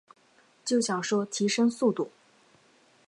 [0.65, 2.09] 就想说提升速度